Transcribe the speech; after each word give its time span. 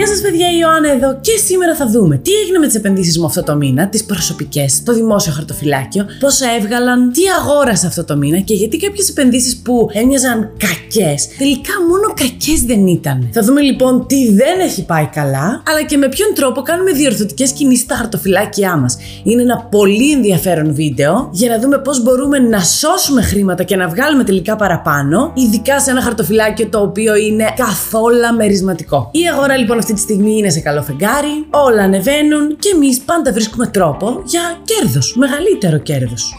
Γεια 0.00 0.08
σας, 0.08 0.20
παιδιά, 0.20 0.46
η 0.50 0.58
Ιωάννα 0.60 0.90
εδώ 0.92 1.18
και 1.20 1.36
σήμερα 1.46 1.74
θα 1.74 1.86
δούμε 1.86 2.16
τι 2.16 2.32
έγινε 2.32 2.58
με 2.58 2.66
τις 2.66 2.74
επενδύσεις 2.74 3.18
μου 3.18 3.24
αυτό 3.24 3.42
το 3.42 3.56
μήνα, 3.56 3.88
τις 3.88 4.04
προσωπικές, 4.04 4.82
το 4.82 4.92
δημόσιο 4.94 5.32
χαρτοφυλάκιο, 5.32 6.06
πόσα 6.20 6.46
έβγαλαν, 6.60 7.12
τι 7.12 7.22
αγόρασα 7.40 7.86
αυτό 7.86 8.04
το 8.04 8.16
μήνα 8.16 8.38
και 8.38 8.54
γιατί 8.54 8.76
κάποιες 8.76 9.08
επενδύσεις 9.08 9.56
που 9.56 9.88
έμοιαζαν 9.92 10.50
κακές, 10.56 11.28
τελικά 11.38 11.72
μόνο 11.88 12.14
κακές 12.14 12.62
δεν 12.66 12.86
ήταν. 12.86 13.28
Θα 13.32 13.42
δούμε 13.42 13.60
λοιπόν 13.60 14.06
τι 14.06 14.32
δεν 14.34 14.60
έχει 14.60 14.84
πάει 14.84 15.06
καλά, 15.06 15.62
αλλά 15.66 15.82
και 15.86 15.96
με 15.96 16.08
ποιον 16.08 16.28
τρόπο 16.34 16.62
κάνουμε 16.62 16.92
διορθωτικές 16.92 17.52
κινήσεις 17.52 17.84
στα 17.84 17.94
χαρτοφυλάκια 17.94 18.76
μας. 18.76 18.96
Είναι 19.24 19.42
ένα 19.42 19.58
πολύ 19.70 20.12
ενδιαφέρον 20.12 20.74
βίντεο 20.74 21.28
για 21.32 21.48
να 21.48 21.58
δούμε 21.58 21.78
πώς 21.78 22.02
μπορούμε 22.02 22.38
να 22.38 22.60
σώσουμε 22.60 23.22
χρήματα 23.22 23.62
και 23.62 23.76
να 23.76 23.88
βγάλουμε 23.88 24.24
τελικά 24.24 24.56
παραπάνω, 24.56 25.32
ειδικά 25.34 25.80
σε 25.80 25.90
ένα 25.90 26.02
χαρτοφυλάκιο 26.02 26.66
το 26.68 26.80
οποίο 26.80 27.16
είναι 27.16 27.54
καθόλου 27.56 28.34
μερισματικό. 28.36 29.10
Η 29.12 29.20
αγορά 29.32 29.56
λοιπόν 29.56 29.78
αυτή 29.78 29.88
τη 29.92 30.00
στιγμή 30.00 30.36
είναι 30.36 30.50
σε 30.50 30.60
καλό 30.60 30.82
φεγγάρι, 30.82 31.46
όλα 31.50 31.82
ανεβαίνουν 31.82 32.56
και 32.58 32.70
εμείς 32.74 33.00
πάντα 33.00 33.32
βρίσκουμε 33.32 33.66
τρόπο 33.66 34.22
για 34.26 34.40
κέρδος, 34.64 35.16
μεγαλύτερο 35.16 35.78
κέρδος. 35.78 36.34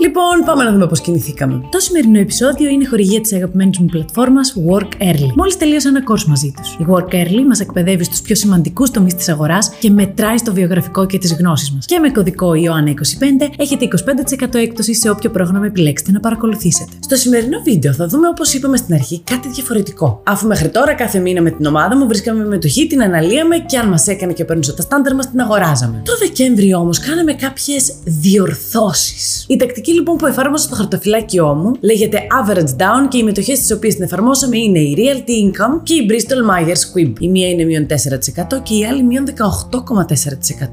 Λοιπόν, 0.00 0.44
πάμε 0.46 0.64
να 0.64 0.72
δούμε 0.72 0.86
πώς 0.86 1.00
κινηθήκαμε. 1.00 1.60
Το 1.70 1.78
σημερινό 1.78 2.18
επεισόδιο 2.18 2.68
είναι 2.68 2.86
χορηγία 2.86 3.20
της 3.20 3.32
αγαπημένης 3.32 3.78
μου 3.78 3.86
πλατφόρμας 3.86 4.54
Work 4.70 5.02
Early. 5.02 5.30
Μόλις 5.36 5.56
τελείωσα 5.56 5.88
ένα 5.88 6.02
course 6.08 6.24
μαζί 6.24 6.54
τους. 6.56 6.72
Η 6.72 6.86
Work 6.88 7.14
Early 7.14 7.44
μας 7.48 7.60
εκπαιδεύει 7.60 8.04
στους 8.04 8.20
πιο 8.20 8.34
σημαντικούς 8.34 8.90
τομείς 8.90 9.14
της 9.14 9.28
αγοράς 9.28 9.72
και 9.80 9.90
μετράει 9.90 10.36
στο 10.38 10.52
βιογραφικό 10.52 11.06
και 11.06 11.18
τις 11.18 11.34
γνώσεις 11.34 11.72
μας. 11.72 11.84
Και 11.84 11.98
με 11.98 12.10
κωδικό 12.10 12.52
Ιωάννα25 12.54 13.48
έχετε 13.56 13.84
25% 13.84 14.54
έκπτωση 14.54 14.94
σε 14.94 15.10
όποιο 15.10 15.30
πρόγραμμα 15.30 15.66
επιλέξετε 15.66 16.12
να 16.12 16.20
παρακολουθήσετε. 16.20 16.90
Στο 17.00 17.16
σημερινό 17.16 17.60
βίντεο 17.64 17.92
θα 17.92 18.06
δούμε, 18.06 18.28
όπως 18.28 18.54
είπαμε 18.54 18.76
στην 18.76 18.94
αρχή, 18.94 19.22
κάτι 19.24 19.48
διαφορετικό. 19.48 20.22
Αφού 20.24 20.46
μέχρι 20.46 20.68
τώρα 20.68 20.94
κάθε 20.94 21.18
μήνα 21.18 21.42
με 21.42 21.50
την 21.50 21.66
ομάδα 21.66 21.96
μου 21.96 22.05
βρίσκαμε 22.06 22.44
μετοχή, 22.44 22.86
την 22.86 23.02
αναλύαμε 23.02 23.58
και 23.58 23.78
αν 23.78 23.88
μας 23.88 24.06
έκανε 24.06 24.32
και 24.32 24.44
παίρνουσε 24.44 24.72
τα 24.72 24.82
στάνταρ 24.82 25.14
μας 25.14 25.30
την 25.30 25.40
αγοράζαμε. 25.40 26.02
Το 26.04 26.16
Δεκέμβριο 26.18 26.78
όμως 26.78 26.98
κάναμε 26.98 27.32
κάποιες 27.32 27.94
διορθώσεις. 28.04 29.44
Η 29.48 29.56
τακτική 29.56 29.92
λοιπόν 29.92 30.16
που 30.16 30.26
εφάρμοσα 30.26 30.64
στο 30.64 30.74
χαρτοφυλάκιό 30.74 31.54
μου 31.54 31.72
λέγεται 31.80 32.18
Average 32.42 32.82
Down 32.82 33.08
και 33.08 33.18
οι 33.18 33.22
μετοχές 33.22 33.58
τις 33.58 33.70
οποίες 33.72 33.94
την 33.94 34.04
εφαρμόσαμε 34.04 34.58
είναι 34.58 34.78
η 34.78 34.96
Realty 34.98 35.30
Income 35.30 35.80
και 35.82 35.94
η 35.94 36.06
Bristol 36.10 36.50
Myers 36.50 36.68
Squibb. 36.68 37.12
Η 37.20 37.28
μία 37.28 37.48
είναι 37.48 37.64
μείον 37.64 37.86
4% 37.86 38.62
και 38.62 38.74
η 38.74 38.84
άλλη 38.84 39.02
μείον 39.02 39.24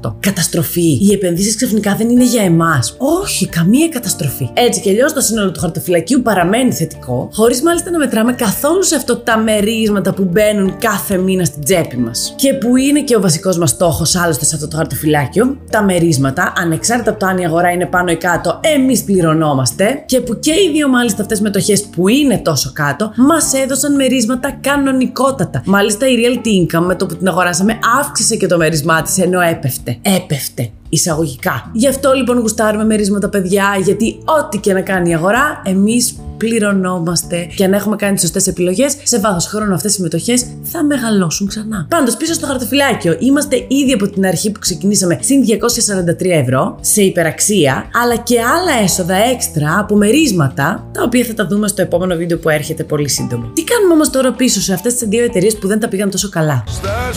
18,4%. 0.02 0.14
Καταστροφή. 0.20 0.98
Οι 1.02 1.12
επενδύσεις 1.12 1.56
ξαφνικά 1.56 1.94
δεν 1.94 2.08
είναι 2.08 2.24
για 2.24 2.42
εμάς. 2.42 2.96
Όχι, 2.98 3.48
καμία 3.48 3.88
καταστροφή. 3.88 4.50
Έτσι 4.54 4.80
κι 4.80 4.88
αλλιώς 4.88 5.12
το 5.12 5.20
σύνολο 5.20 5.50
του 5.50 5.60
χαρτοφυλακίου 5.60 6.22
παραμένει 6.22 6.72
θετικό, 6.72 7.28
χωρίς 7.32 7.62
μάλιστα 7.62 7.90
να 7.90 7.98
μετράμε 7.98 8.32
καθόλου 8.32 8.82
σε 8.82 8.94
αυτό 8.94 9.16
τα 9.16 9.38
μερίσματα 9.38 10.14
που 10.14 10.24
μπαίνουν 10.24 10.78
κάθε 10.78 11.18
μήνα 11.24 11.44
στην 11.44 11.64
τσέπη 11.64 11.96
μας. 11.96 12.34
Και 12.36 12.54
που 12.54 12.76
είναι 12.76 13.02
και 13.02 13.16
ο 13.16 13.20
βασικός 13.20 13.58
μας 13.58 13.70
στόχος, 13.70 14.16
άλλωστε, 14.16 14.44
σε 14.44 14.54
αυτό 14.54 14.68
το 14.68 14.76
χαρτοφυλάκιο, 14.76 15.56
τα 15.70 15.82
μερίσματα, 15.82 16.52
ανεξάρτητα 16.56 17.10
από 17.10 17.18
το 17.18 17.26
αν 17.26 17.38
η 17.38 17.44
αγορά 17.44 17.70
είναι 17.70 17.86
πάνω 17.86 18.10
ή 18.10 18.16
κάτω, 18.16 18.60
εμείς 18.62 19.04
πληρωνόμαστε. 19.04 20.02
Και 20.06 20.20
που 20.20 20.38
και 20.38 20.52
οι 20.52 20.70
δύο 20.72 20.88
μάλιστα 20.88 21.22
αυτές 21.22 21.40
μετοχές 21.40 21.84
που 21.84 22.08
είναι 22.08 22.38
τόσο 22.38 22.70
κάτω, 22.72 23.12
μας 23.16 23.52
έδωσαν 23.52 23.94
μερίσματα 23.94 24.58
κανονικότατα. 24.60 25.62
Μάλιστα 25.64 26.06
η 26.08 26.14
Realty 26.16 26.76
Income 26.76 26.84
με 26.84 26.94
το 26.94 27.06
που 27.06 27.16
την 27.16 27.28
αγοράσαμε 27.28 27.78
αύξησε 28.00 28.36
και 28.36 28.46
το 28.46 28.56
μερισμά 28.56 29.02
της 29.02 29.18
ενώ 29.18 29.40
έπεφτε. 29.40 29.98
Έπεφτε 30.02 30.70
εισαγωγικά. 30.88 31.70
Γι' 31.72 31.88
αυτό 31.88 32.12
λοιπόν 32.12 32.38
γουστάρουμε 32.38 32.84
μερίσματα 32.84 33.28
παιδιά, 33.28 33.64
γιατί 33.82 34.18
ό,τι 34.24 34.58
και 34.58 34.72
να 34.72 34.80
κάνει 34.80 35.10
η 35.10 35.14
αγορά, 35.14 35.62
εμείς 35.64 36.16
πληρωνόμαστε. 36.36 37.48
Και 37.56 37.64
αν 37.64 37.72
έχουμε 37.72 37.96
κάνει 37.96 38.12
τις 38.12 38.22
σωστές 38.22 38.46
επιλογές, 38.46 38.96
σε 39.02 39.18
βάθος 39.18 39.46
χρόνου 39.46 39.74
αυτές 39.74 39.96
οι 39.96 40.02
μετοχέ 40.02 40.34
θα 40.62 40.84
μεγαλώσουν 40.84 41.46
ξανά. 41.46 41.86
Πάντως, 41.90 42.16
πίσω 42.16 42.32
στο 42.32 42.46
χαρτοφυλάκιο, 42.46 43.16
είμαστε 43.18 43.56
ήδη 43.68 43.92
από 43.92 44.08
την 44.08 44.26
αρχή 44.26 44.50
που 44.50 44.58
ξεκινήσαμε 44.58 45.18
συν 45.20 45.44
243 45.44 46.30
ευρώ 46.30 46.78
σε 46.80 47.02
υπεραξία, 47.02 47.90
αλλά 48.02 48.16
και 48.16 48.40
άλλα 48.40 48.82
έσοδα 48.82 49.14
έξτρα 49.14 49.78
από 49.78 49.96
μερίσματα, 49.96 50.88
τα 50.92 51.02
οποία 51.02 51.24
θα 51.24 51.34
τα 51.34 51.46
δούμε 51.46 51.68
στο 51.68 51.82
επόμενο 51.82 52.14
βίντεο 52.14 52.38
που 52.38 52.48
έρχεται 52.48 52.84
πολύ 52.84 53.08
σύντομα. 53.08 53.50
Τι 53.54 53.64
κάνουμε 53.64 53.92
όμως 53.92 54.10
τώρα 54.10 54.32
πίσω 54.32 54.60
σε 54.60 54.72
αυτές 54.72 54.94
τις 54.94 55.08
δύο 55.08 55.24
εταιρείες 55.24 55.56
που 55.56 55.66
δεν 55.66 55.80
τα 55.80 55.88
πήγαν 55.88 56.10
τόσο 56.10 56.28
καλά; 56.28 56.64
Στα 56.68 57.12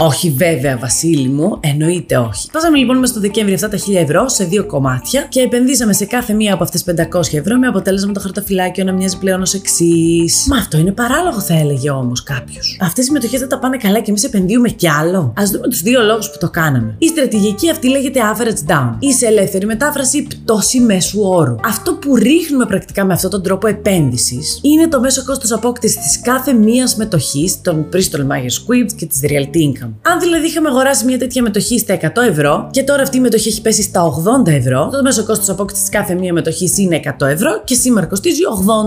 όχι 0.00 0.30
βέβαια, 0.30 0.78
Βασίλη 0.78 1.28
μου, 1.28 1.58
εννοείται 1.60 2.16
όχι. 2.16 2.50
Πάσαμε 2.50 2.78
λοιπόν 2.78 2.98
μέσα 2.98 3.12
στο 3.12 3.20
Δεκέμβρη 3.20 3.54
αυτά 3.54 3.68
τα 3.68 3.78
1000 3.78 3.94
ευρώ 3.94 4.28
σε 4.28 4.44
δύο 4.44 4.66
κομμάτια 4.66 5.26
και 5.28 5.40
επενδύσαμε 5.40 5.92
σε 5.92 6.04
κάθε 6.04 6.32
μία 6.32 6.54
από 6.54 6.62
αυτές 6.62 6.84
500 7.12 7.20
ευρώ 7.32 7.56
με 7.58 7.66
αποτέλεσμα 7.66 8.12
το 8.12 8.20
χαρτοφυλάκιο 8.20 8.84
να 8.84 8.92
μοιάζει 8.92 9.18
πλέον 9.18 9.42
ως 9.42 9.54
εξής. 9.54 10.46
Μα 10.48 10.56
αυτό 10.56 10.78
είναι 10.78 10.92
παράλογο, 10.92 11.40
θα 11.40 11.54
έλεγε 11.54 11.90
όμως 11.90 12.22
κάποιος. 12.22 12.78
Αυτές 12.80 13.06
οι 13.06 13.10
μετοχέ 13.10 13.38
δεν 13.38 13.48
τα 13.48 13.58
πάνε 13.58 13.76
καλά 13.76 14.00
και 14.00 14.10
εμείς 14.10 14.24
επενδύουμε 14.24 14.68
κι 14.68 14.88
άλλο. 14.88 15.18
Α 15.18 15.42
δούμε 15.52 15.68
τους 15.68 15.82
δύο 15.82 16.02
λόγους 16.02 16.30
που 16.30 16.38
το 16.40 16.50
κάναμε. 16.50 16.94
Η 16.98 17.06
στρατηγική 17.06 17.70
αυτή 17.70 17.88
λέγεται 17.88 18.20
average 18.34 18.72
down 18.72 18.94
ή 18.98 19.12
σε 19.12 19.26
ελεύθερη 19.26 19.66
μετάφραση 19.66 20.22
πτώση 20.22 20.80
μέσου 20.80 21.20
όρου. 21.22 21.56
Αυτό 21.64 21.94
που 21.94 22.16
ρίχνουμε 22.16 22.66
πρακτικά 22.66 23.04
με 23.04 23.12
αυτόν 23.12 23.30
τον 23.30 23.42
τρόπο 23.42 23.66
επένδυσης 23.66 24.58
είναι 24.62 24.88
το 24.88 25.00
μέσο 25.00 25.24
κόστος 25.24 25.52
απόκτησης 25.52 25.98
της 25.98 26.20
κάθε 26.20 26.52
μίας 26.52 26.96
μετοχή 26.96 27.52
των 27.62 27.86
Bristol 27.92 28.20
Myers 28.20 28.82
Squibb 28.82 28.92
και 28.96 29.06
της 29.06 29.20
Realty 29.22 29.56
Income. 29.56 29.83
Αν 30.02 30.20
δηλαδή 30.20 30.46
είχαμε 30.46 30.68
αγοράσει 30.68 31.04
μια 31.04 31.18
τέτοια 31.18 31.42
μετοχή 31.42 31.78
στα 31.78 31.98
100 32.00 32.06
ευρώ 32.28 32.68
και 32.70 32.82
τώρα 32.82 33.02
αυτή 33.02 33.16
η 33.16 33.20
μετοχή 33.20 33.48
έχει 33.48 33.60
πέσει 33.60 33.82
στα 33.82 34.02
80 34.46 34.52
ευρώ, 34.52 34.88
το 34.92 35.02
μέσο 35.02 35.24
κόστος 35.24 35.48
απόκτησης 35.48 35.88
κάθε 35.88 36.14
μία 36.14 36.32
μετοχής 36.32 36.78
είναι 36.78 37.00
100 37.18 37.26
ευρώ 37.26 37.62
και 37.64 37.74
σήμερα 37.74 38.06
κοστίζει 38.06 38.40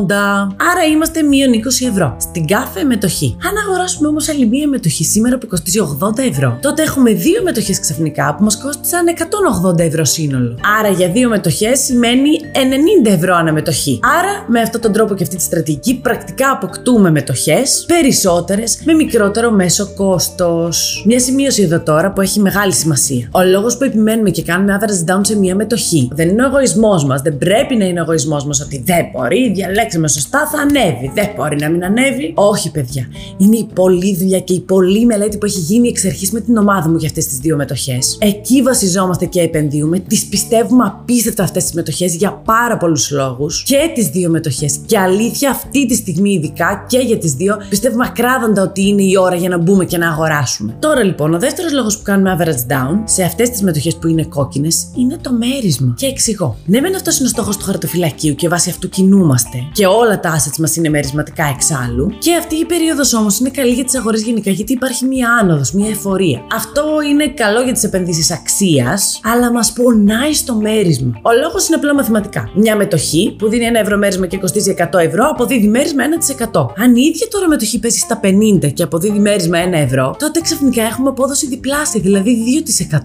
80. 0.09 0.11
Άρα 0.71 0.83
είμαστε 0.91 1.21
μείον 1.21 1.51
20 1.53 1.87
ευρώ 1.89 2.15
στην 2.19 2.47
κάθε 2.47 2.83
μετοχή. 2.83 3.37
Αν 3.47 3.53
αγοράσουμε 3.67 4.07
όμως 4.07 4.29
άλλη 4.29 4.47
μία 4.47 4.67
μετοχή 4.67 5.03
σήμερα 5.03 5.37
που 5.37 5.47
κοστίζει 5.47 5.79
80 6.01 6.17
ευρώ, 6.17 6.57
τότε 6.61 6.81
έχουμε 6.81 7.11
δύο 7.11 7.41
μετοχές 7.43 7.79
ξαφνικά 7.79 8.35
που 8.35 8.43
μας 8.43 8.57
κόστησαν 8.57 9.05
180 9.73 9.79
ευρώ 9.79 10.05
σύνολο. 10.05 10.57
Άρα 10.79 10.89
για 10.89 11.09
δύο 11.09 11.29
μετοχές 11.29 11.79
σημαίνει 11.79 12.29
90 13.03 13.09
ευρώ 13.11 13.35
αναμετοχή. 13.35 13.99
Άρα 14.19 14.45
με 14.47 14.59
αυτόν 14.61 14.81
τον 14.81 14.91
τρόπο 14.91 15.15
και 15.15 15.23
αυτή 15.23 15.35
τη 15.35 15.43
στρατηγική 15.43 15.99
πρακτικά 15.99 16.51
αποκτούμε 16.51 17.11
μετοχές 17.11 17.85
περισσότερες 17.87 18.81
με 18.85 18.93
μικρότερο 18.93 19.51
μέσο 19.51 19.93
κόστος. 19.95 20.86
Μια 21.05 21.19
σημείωση 21.19 21.61
εδώ 21.61 21.79
τώρα 21.79 22.11
που 22.13 22.21
έχει 22.21 22.39
μεγάλη 22.39 22.73
σημασία. 22.73 23.29
Ο 23.31 23.43
λόγος 23.43 23.77
που 23.77 23.83
επιμένουμε 23.83 24.29
και 24.29 24.43
κάνουμε 24.43 24.79
average 24.79 25.11
down 25.11 25.19
σε 25.21 25.37
μια 25.37 25.55
μετοχή 25.55 26.07
δεν 26.11 26.29
είναι 26.29 26.43
ο 26.43 26.45
εγωισμός 26.45 27.05
μας, 27.05 27.21
δεν 27.21 27.37
πρέπει 27.37 27.75
να 27.75 27.85
είναι 27.85 27.99
ο 27.99 28.03
εγωισμός 28.03 28.45
μας 28.45 28.61
ότι 28.61 28.83
δεν 28.85 29.05
μπορεί, 29.13 29.51
διαλέξαμε 29.53 30.07
σωστά, 30.07 30.49
θα 30.51 30.57
ανέβει. 30.61 31.11
Δεν 31.13 31.29
μπορεί 31.35 31.55
να 31.55 31.69
μην 31.69 31.83
ανέβει. 31.83 32.33
Όχι, 32.35 32.71
παιδιά. 32.71 33.07
Είναι 33.37 33.57
η 33.57 33.67
πολλή 33.73 34.15
δουλειά 34.17 34.39
και 34.39 34.53
η 34.53 34.59
πολλή 34.59 35.05
μελέτη 35.05 35.37
που 35.37 35.45
έχει 35.45 35.59
γίνει 35.59 35.87
εξ 35.87 36.05
αρχής 36.05 36.31
με 36.31 36.39
την 36.39 36.57
ομάδα 36.57 36.89
μου 36.89 36.97
για 36.97 37.07
αυτές 37.07 37.27
τις 37.27 37.37
δύο 37.37 37.55
μετοχές. 37.55 38.17
Εκεί 38.21 38.61
βασιζόμαστε 38.61 39.25
και 39.25 39.41
επενδύουμε. 39.41 39.99
Τις 39.99 40.25
πιστεύουμε 40.25 40.83
απίστευτα 40.85 41.43
αυτές 41.43 41.63
τις 41.63 41.73
μετοχές 41.73 42.15
για 42.15 42.41
πάρα 42.45 42.77
πολλούς 42.77 43.11
λόγους 43.11 43.63
και 43.63 43.91
τις 43.95 44.07
δύο 44.07 44.29
μετοχές. 44.29 44.77
Και 44.85 44.97
αλήθεια, 44.97 45.49
αυτή 45.49 45.85
τη 45.85 45.95
στιγμή 45.95 46.33
ειδικά 46.33 46.85
και 46.87 46.97
για 46.97 47.17
τις 47.17 47.33
δύο, 47.33 47.57
πιστεύουμε 47.69 48.05
ακράδαντα 48.07 48.61
ότι 48.61 48.87
είναι 48.87 49.03
η 49.03 49.17
ώρα 49.17 49.35
για 49.35 49.49
να 49.49 49.57
μπούμε 49.57 49.85
και 49.85 49.97
να 49.97 50.09
αγοράσουμε. 50.09 50.76
Τώρα 50.79 51.03
λοιπόν, 51.03 51.33
ο 51.33 51.39
δεύτερος 51.39 51.73
λόγος 51.73 51.97
που 51.97 52.03
κάνουμε 52.03 52.37
average 52.39 52.71
down 52.71 53.01
σε 53.03 53.23
αυτές 53.23 53.49
τις 53.49 53.61
μετοχές 53.61 53.95
που 53.95 54.07
είναι 54.07 54.23
κόκκινες 54.23 54.87
είναι 54.95 55.17
το 55.21 55.31
μέρισμα. 55.33 55.93
Και 55.97 56.05
εξηγώ. 56.05 56.57
Ναι, 56.65 56.79
μεν 56.79 56.95
αυτός 56.95 57.17
είναι 57.19 57.27
ο 57.27 57.31
στόχος 57.31 57.57
του 57.57 57.65
χαρτοφυλακίου 57.65 58.35
και 58.35 58.47
βάσει 58.47 58.69
αυτού 58.69 58.89
κινούμαστε. 58.89 59.57
Και 59.71 59.85
όλα 59.85 60.19
τα 60.19 60.35
assets 60.35 60.57
μας 60.59 60.75
είναι 60.75 60.89
μερισματικά 60.89 61.43
εξάλλου. 61.55 62.09
Και 62.19 62.35
αυτή 62.35 62.55
η 62.55 62.65
περίοδος 62.65 63.13
όμως 63.13 63.39
είναι 63.39 63.49
καλή 63.49 63.71
για 63.71 63.83
τις 63.83 63.95
αγορές 63.95 64.21
γενικά 64.21 64.51
γιατί 64.51 64.73
υπάρχει 64.73 65.05
μία 65.05 65.29
άνοδος, 65.41 65.71
μία 65.71 65.89
εφορία. 65.89 66.41
Αυτό 66.55 66.83
είναι 67.11 67.27
καλό 67.27 67.61
για 67.61 67.73
τις 67.73 67.83
επενδύσεις 67.83 68.31
αξίας, 68.31 69.19
αλλά 69.23 69.51
μας 69.51 69.73
πονάει 69.73 70.33
στο 70.33 70.55
μέρισμα. 70.55 71.11
Ο 71.21 71.31
λόγος 71.41 71.67
είναι 71.67 71.75
απλά 71.75 71.93
μαθηματικά. 71.93 72.49
Μια 72.53 72.75
μετοχή 72.75 73.35
που 73.37 73.49
δίνει 73.49 73.65
ένα 73.65 73.79
ευρώ 73.79 73.97
μέρισμα 73.97 74.25
και 74.25 74.37
κοστίζει 74.37 74.75
100 74.77 74.99
ευρώ 74.99 75.27
αποδίδει 75.29 75.67
μέρισμα 75.67 76.03
1%. 76.03 76.73
Αν 76.77 76.95
η 76.95 77.01
ίδια 77.01 77.27
τώρα 77.27 77.47
μετοχή 77.47 77.79
πέσει 77.79 77.99
στα 77.99 78.19
50 78.63 78.73
και 78.73 78.83
αποδίδει 78.83 79.19
μέρισμα 79.19 79.57
1 79.69 79.73
ευρώ, 79.73 80.15
τότε 80.19 80.39
ξαφνικά 80.39 80.65
έχουμε 80.75 81.09
απόδοση 81.09 81.47
διπλάσια, 81.47 82.01
δηλαδή 82.01 82.37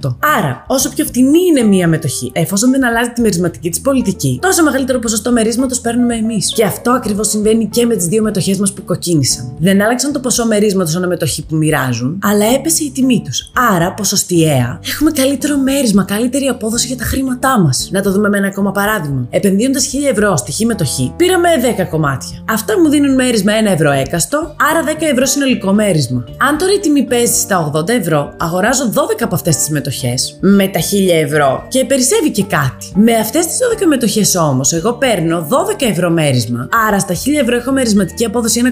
2%. 0.04 0.16
Άρα, 0.38 0.64
όσο 0.66 0.88
πιο 0.88 1.04
φτηνή 1.04 1.38
είναι 1.50 1.62
μία 1.62 1.88
μετοχή, 1.88 2.30
εφόσον 2.34 2.70
δεν 2.70 2.84
αλλάζει 2.84 3.10
τη 3.10 3.20
μερισματική 3.20 3.70
της 3.70 3.80
πολιτική, 3.80 4.38
τόσο 4.42 4.62
μεγαλύτερο 4.62 4.98
ποσοστό 4.98 5.32
μερίσματος 5.32 5.80
παίρνουμε 5.80 6.14
εμείς. 6.14 6.52
Και 6.54 6.64
αυτό 6.64 6.90
ακριβώς 6.90 7.28
συμβαίνει 7.28 7.66
και 7.66 7.86
με 7.86 7.96
τις 7.96 8.06
δύο 8.06 8.22
μετοχές 8.22 8.58
μας 8.58 8.72
που 8.72 8.84
κοκκίνησαν. 8.84 9.54
Δεν 9.58 9.82
άλλαξαν 9.82 10.12
το 10.12 10.20
ποσό 10.20 10.46
μερίσματος 10.46 10.96
ανά 10.96 11.06
μετοχή 11.06 11.44
που 11.46 11.56
μοιράζουν, 11.56 12.18
αλλά 12.22 12.44
έπεσε 12.54 12.84
η 12.84 12.90
τιμή 12.90 13.22
τους. 13.24 13.50
Άρα, 13.72 13.94
ποσοστιαία, 13.94 14.80
έχουμε 14.94 15.10
καλύτερο 15.10 15.56
μέρισμα, 15.56 16.04
καλύτερη 16.04 16.46
απόδοση 16.46 16.86
για 16.86 16.96
τα 16.96 17.04
χρήματά 17.04 17.60
μας. 17.60 17.88
Να 17.92 18.02
το 18.02 18.12
δούμε 18.12 18.28
με 18.28 18.36
ένα 18.36 18.46
ακόμα 18.46 18.72
παράδειγμα. 18.72 19.26
Επενδύοντας 19.30 19.86
1000 19.86 20.08
ευρώ 20.10 20.36
στη 20.36 20.52
χή 20.52 20.66
μετοχή, 20.66 21.12
πήραμε 21.16 21.48
10 21.78 21.84
κομμάτια. 21.90 22.44
Αυτά 22.48 22.80
μου 22.80 22.88
δίνουν 22.88 23.14
μέρισμα 23.14 23.52
1 23.52 23.72
ευρώ 23.72 23.90
έκαστο, 23.90 24.56
άρα 24.70 24.84
10 24.84 25.06
ευρώ 25.12 25.26
συνολικό 25.26 25.72
μέρισμα. 25.72 26.24
Αν 26.48 26.58
τώρα 26.58 26.72
η 26.72 26.78
τιμή 26.78 27.04
παίζει 27.04 27.32
στα 27.52 27.70
τα 27.72 27.80
80 27.80 27.88
ευρώ 27.88 28.32
αγοράζω 28.36 28.92
12 28.94 28.96
από 29.20 29.34
αυτές 29.34 29.56
τις 29.56 29.68
μετοχές 29.68 30.38
με 30.40 30.68
τα 30.68 30.80
1000 30.80 30.84
ευρώ 31.24 31.64
και 31.68 31.84
περισσεύει 31.84 32.30
και 32.30 32.44
κάτι. 32.44 32.92
Με 32.94 33.14
αυτές 33.14 33.46
τις 33.46 33.58
12 33.82 33.86
μετοχές 33.86 34.36
όμως, 34.36 34.72
εγώ 34.72 34.92
παίρνω 34.92 35.46
12 35.48 35.86
ευρώ 35.90 36.10
μέρισμα. 36.10 36.68
Άρα 36.88 36.98
στα 36.98 37.14
1000 37.14 37.40
ευρώ 37.40 37.56
έχω 37.56 37.72
μερισματική 37.72 38.24
απόδοση 38.24 38.62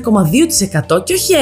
1,2% 0.89 1.05
και 1.05 1.13
όχι 1.13 1.35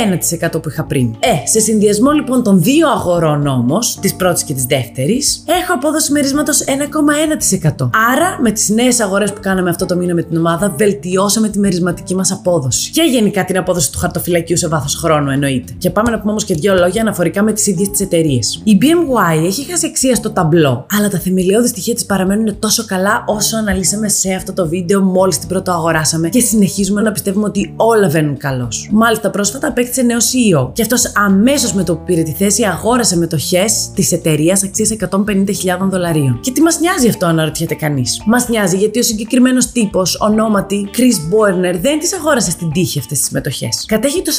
1% 0.43 0.63
που 0.63 0.69
είχα 0.69 0.85
πριν. 0.85 1.15
Ε, 1.19 1.49
σε 1.49 1.61
συνδυασμό 1.61 2.11
λοιπόν 2.11 2.43
των 2.43 2.63
δύο 2.63 2.89
αγορών 2.89 3.47
όμως, 3.47 3.99
της 4.01 4.15
πρώτης 4.15 4.43
και 4.43 4.55
της 4.55 4.65
δεύτερης, 4.65 5.45
έχω 5.47 5.73
απόδοση 5.73 6.13
μερίσματος 6.13 6.65
1,1%. 6.67 7.91
Άρα 8.13 8.39
με 8.43 8.51
τις 8.51 8.69
νέες 8.69 9.01
αγορές 9.01 9.33
που 9.33 9.41
κάναμε 9.41 9.71
αυτό 9.71 9.87
το 9.87 9.97
μήνα 9.97 10.15
με 10.15 10.23
την 10.23 10.37
ομάδα, 10.37 10.75
βελτιώσαμε 10.77 11.49
τη 11.49 11.59
μερισματική 11.59 12.15
μας 12.15 12.33
απόδοση. 12.33 12.91
Και 12.91 13.03
γενικά 13.03 13.45
την 13.45 13.59
απόδοση 13.59 13.93
του 13.93 13.99
χαρτοφυλακίου 13.99 14.57
σε 14.57 14.69
βάθος 14.69 14.95
χρόνου 14.95 15.31
εννοείται. 15.31 15.73
Και 15.79 15.91
πάμε 15.91 16.11
να 16.11 16.19
πούμε 16.19 16.31
όμως 16.31 16.45
και 16.45 16.55
δύο 16.55 16.75
λόγια 16.75 17.01
αναφορικά 17.01 17.28
με 17.43 17.53
τις 17.53 17.67
ίδιες 17.67 17.91
τις 17.91 18.01
εταιρείες. 18.01 18.61
Η 18.65 18.79
BMY 18.81 19.45
έχει 19.45 19.71
χάσει 19.71 19.87
αξία 19.87 20.15
στο 20.15 20.31
ταμπλό, 20.31 20.87
αλλά 20.99 21.09
τα 21.09 21.19
θεμελιώδη 21.19 21.69
στοιχεία 21.69 21.95
της 21.95 22.05
παραμένουν 22.05 22.59
τόσο 22.59 22.85
καλά 22.85 23.25
όσο 23.27 23.57
αναλύσαμε 23.57 24.09
σε 24.09 24.33
αυτό 24.33 24.53
το 24.53 24.69
βίντεο 24.69 25.03
μόλις 25.03 25.39
την 25.39 25.49
πρώτο 25.49 25.73
αγοράσαμε 25.73 26.29
και 26.29 26.41
συνεχίζουμε 26.41 27.03
να 27.03 27.13
πιστεύουμε 27.13 27.47
ότι 27.47 27.73
όλα 27.77 28.09
βαίνουν 28.09 28.37
καλώς. 28.37 28.89
Μάλιστα 28.93 29.31
πρόσφατα 29.31 29.69
απέκτησε 29.69 30.03
νέο 30.03 30.19
CEO 30.19 30.71
και 30.73 30.83
αυτός 30.83 31.13
αμέσως 31.15 31.73
με 31.73 31.85
το 31.85 31.97
που 31.97 32.05
πήρε 32.05 32.23
τη 32.23 32.33
θέση 32.33 32.65
αγόρασε 32.65 33.17
μετοχέ 33.17 33.65
της 33.95 34.13
εταιρείας 34.13 34.63
αξίας 34.63 34.91
150.000 35.11 35.89
δολαρίων. 35.91 36.41
Και 36.41 36.53
τι 36.53 36.61
μας 36.61 36.81
νοιάζει 36.81 37.09
αυτό, 37.09 37.27
αναρωτιέται 37.27 37.75
κανείς; 37.75 38.23
Μας 38.27 38.49
νοιάζει 38.49 38.77
γιατί 38.77 38.99
ο 38.99 39.03
συγκεκριμένος 39.03 39.73
τύπος, 39.73 40.19
ονόματι 40.21 40.89
Chris 40.97 41.35
Boerner, 41.35 41.75
δεν 41.81 41.99
τι 41.99 42.09
αγόρασε 42.19 42.51
στην 42.51 42.73
τύχη 42.73 42.99
αυτές 42.99 43.21
τις 43.21 43.31
μετοχέ. 43.31 43.69
Κατέχει 43.87 44.23
το 44.23 44.33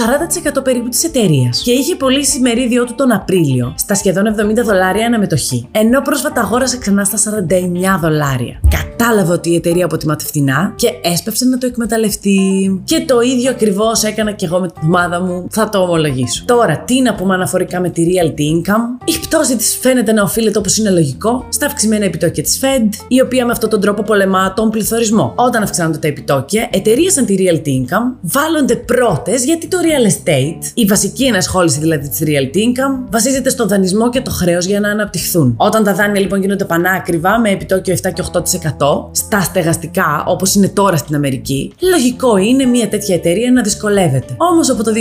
40% 0.59 0.63
περίπου 0.63 0.89
της 0.89 1.03
εταιρείας 1.03 1.61
και 1.63 1.71
είχε 1.71 1.95
πωλήσει 1.95 2.39
μερίδιο 2.39 2.78
του 2.85 2.95
τον 2.95 3.11
Απρίλιο 3.11 3.73
στα 3.77 3.95
σχεδόν 3.95 4.23
70 4.59 4.63
δολάρια 4.63 5.05
αναμετοχή, 5.05 5.67
ενώ 5.71 6.01
πρόσφατα 6.01 6.41
αγόρασε 6.41 6.77
ξανά 6.77 7.03
στα 7.03 7.17
49 7.17 7.99
δολάρια. 8.01 8.61
Κατάλαβε 8.69 9.33
ότι 9.33 9.49
η 9.49 9.55
εταιρεία 9.55 9.85
αποτιμάται 9.85 10.23
φτηνά 10.23 10.73
και 10.75 10.87
έσπευσε 11.01 11.45
να 11.45 11.57
το 11.57 11.65
εκμεταλλευτεί. 11.65 12.37
Και 12.83 13.03
το 13.07 13.19
ίδιο 13.19 13.49
ακριβώς 13.49 14.03
έκανα 14.03 14.31
και 14.31 14.45
εγώ 14.45 14.59
με 14.59 14.67
την 14.67 14.87
ομάδα 14.87 15.21
μου, 15.21 15.47
θα 15.49 15.69
το 15.69 15.79
ομολογήσω. 15.79 16.43
Τώρα, 16.45 16.79
τι 16.79 17.01
να 17.01 17.15
πούμε 17.15 17.33
αναφορικά 17.33 17.79
με 17.79 17.89
τη 17.89 18.05
realty 18.07 18.39
income; 18.39 19.05
Η 19.05 19.19
πτώση 19.21 19.55
της 19.55 19.77
φαίνεται 19.81 20.11
να 20.11 20.23
οφείλεται 20.23 20.57
όπως 20.57 20.77
είναι 20.77 20.89
λογικό 20.89 21.45
στα 21.49 21.65
αυξημένα 21.65 22.05
επιτόκια 22.05 22.43
της 22.43 22.59
Fed, 22.61 22.89
η 23.07 23.21
οποία 23.21 23.45
με 23.45 23.51
αυτόν 23.51 23.69
τον 23.69 23.81
τρόπο 23.81 24.03
πολεμά 24.03 24.53
τον 24.53 24.69
πληθωρισμό. 24.69 25.33
Όταν 25.35 25.63
αυξάνονται 25.63 25.97
τα 25.97 26.07
επιτόκια, 26.07 26.69
εταιρείες 26.71 27.13
σαν 27.13 27.25
τη 27.25 27.35
realty 27.39 27.67
income 27.67 28.15
βάλλονται 28.21 28.75
πρώτες 28.75 29.43
γιατί 29.45 29.67
το 29.67 29.77
real 29.81 30.11
estate, 30.11 30.71
η 30.73 30.85
βασική 30.85 31.25
ενασχόληση 31.25 31.79
δηλαδή 31.79 32.09
της 32.09 32.19
realty 32.21 32.68
income, 32.73 33.07
βασίζεται 33.11 33.49
στο 33.49 33.67
δανεισμό 33.67 34.09
και 34.09 34.21
το 34.21 34.31
χρέος 34.31 34.65
για 34.65 34.79
να 34.79 34.89
αναπτυχθούν. 34.89 35.53
Όταν 35.57 35.83
τα 35.83 35.93
δάνεια 35.93 36.21
λοιπόν 36.21 36.41
γίνονται 36.41 36.65
πανάκριβα 36.65 37.39
με 37.39 37.49
επιτόκιο 37.49 37.95
7 38.03 38.13
και 38.13 38.23
8% 38.31 38.41
στα 39.11 39.41
στεγαστικά, 39.41 40.23
όπως 40.27 40.55
είναι 40.55 40.67
τώρα 40.67 40.97
στην 40.97 41.15
Αμερική, 41.15 41.73
λογικό 41.91 42.37
είναι 42.37 42.65
μια 42.65 42.89
τέτοια 42.89 43.15
εταιρεία 43.15 43.51
να 43.51 43.61
δυσκολεύεται. 43.61 44.35
Όμως 44.37 44.69
από 44.69 44.83
το 44.83 44.91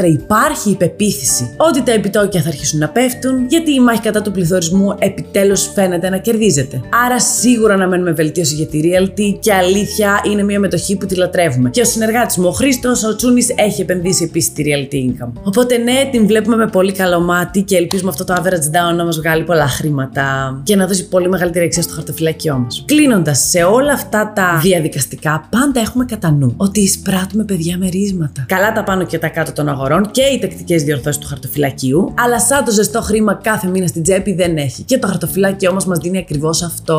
2024 0.00 0.04
υπάρχει 0.04 0.70
η 0.70 0.74
πεποίθηση 0.74 1.54
ότι 1.56 1.82
τα 1.82 1.92
επιτόκια 1.92 2.42
θα 2.42 2.48
αρχίσουν 2.48 2.78
να 2.78 2.88
πέφτουν, 2.88 3.46
γιατί 3.48 3.74
η 3.74 3.80
μάχη 3.80 4.00
κατά 4.00 4.22
του 4.22 4.30
πληθωρισμού 4.30 4.94
επιτέλους 4.98 5.66
φαίνεται 5.74 6.08
να 6.10 6.18
κερδίζεται. 6.18 6.80
Άρα 7.06 7.20
σίγουρα 7.20 7.76
να 7.76 7.88
μένουμε 7.88 8.12
βελτίωση 8.12 8.54
για 8.54 8.66
τη 8.66 8.80
Realty 8.84 9.38
και 9.40 9.52
αλήθεια 9.52 10.20
είναι 10.30 10.42
μια 10.42 10.60
μετοχή 10.60 10.96
που 10.96 11.06
τη 11.06 11.14
λατρεύουμε. 11.14 11.70
Και 11.70 11.80
ο 11.80 11.84
συνεργάτης 11.84 12.36
μου, 12.36 12.46
ο 12.48 12.52
Χρήστος, 12.52 13.04
ο 13.04 13.16
Τσούνης, 13.16 13.52
έχει 13.56 13.80
επενδύσει 13.80 14.24
επίσης 14.24 14.52
τη 14.52 14.62
Realty 14.66 14.94
Income. 14.94 15.32
Οπότε 15.42 15.76
ναι, 15.76 16.08
την 16.10 16.26
βλέπουμε 16.26 16.56
με 16.56 16.66
πολύ 16.66 16.87
καλό 16.92 17.20
μάτι 17.20 17.62
και 17.62 17.76
ελπίζουμε 17.76 18.10
αυτό 18.10 18.24
το 18.24 18.34
average 18.36 18.92
down 18.92 18.96
να 18.96 19.04
μας 19.04 19.16
βγάλει 19.16 19.44
πολλά 19.44 19.68
χρήματα 19.68 20.60
και 20.62 20.76
να 20.76 20.86
δώσει 20.86 21.08
πολύ 21.08 21.28
μεγαλύτερη 21.28 21.64
αξία 21.64 21.82
στο 21.82 21.94
χαρτοφυλάκιό 21.94 22.58
μας. 22.58 22.84
Κλείνοντας, 22.86 23.38
σε 23.38 23.62
όλα 23.62 23.92
αυτά 23.92 24.32
τα 24.34 24.58
διαδικαστικά, 24.62 25.46
πάντα 25.50 25.80
έχουμε 25.80 26.04
κατά 26.04 26.30
νου 26.30 26.54
ότι 26.56 26.80
εισπράττουμε 26.80 27.44
παιδιά 27.44 27.78
μερίσματα. 27.78 28.44
Καλά 28.48 28.72
τα 28.72 28.84
πάνω 28.84 29.04
και 29.04 29.18
τα 29.18 29.28
κάτω 29.28 29.52
των 29.52 29.68
αγορών 29.68 30.10
και 30.10 30.22
οι 30.22 30.38
τακτικές 30.38 30.82
διορθώσεις 30.82 31.18
του 31.18 31.26
χαρτοφυλακίου, 31.26 32.14
αλλά 32.24 32.40
σαν 32.40 32.64
το 32.64 32.70
ζεστό 32.70 33.00
χρήμα 33.00 33.34
κάθε 33.34 33.68
μήνα 33.68 33.86
στην 33.86 34.02
τσέπη 34.02 34.32
δεν 34.32 34.56
έχει. 34.56 34.82
Και 34.82 34.98
το 34.98 35.06
χαρτοφυλάκι 35.06 35.68
όμω 35.68 35.78
μας 35.86 35.98
δίνει 35.98 36.18
ακριβώς 36.18 36.62
αυτό. 36.62 36.96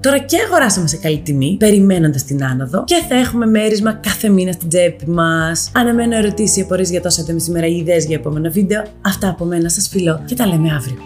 Τώρα 0.00 0.18
και 0.18 0.36
αγοράσαμε 0.46 0.88
σε 0.88 0.96
καλή 0.96 1.18
τιμή, 1.18 1.56
περιμένοντας 1.58 2.24
την 2.24 2.44
άνοδο, 2.44 2.84
και 2.84 3.02
θα 3.08 3.14
έχουμε 3.14 3.46
μέρισμα 3.46 3.92
κάθε 3.92 4.28
μήνα 4.28 4.52
στην 4.52 4.68
τσέπη 4.68 5.10
μας. 5.10 5.70
Αναμένω 5.74 6.16
ερωτήσεις 6.16 6.56
ή 6.56 6.60
απορίες 6.60 6.90
για 6.90 7.00
τόσα 7.00 7.22
είδαμε 7.22 7.38
σήμερα 7.38 7.66
ή 7.66 7.76
ιδέες 7.76 8.04
για 8.04 8.16
επόμενο 8.16 8.50
βίντεο. 8.50 8.82
Αυτά 9.24 9.34
από 9.34 9.44
μένα 9.44 9.68
σας 9.68 9.88
φιλώ 9.88 10.22
και 10.26 10.34
τα 10.34 10.46
λέμε 10.46 10.74
αύριο. 10.74 10.96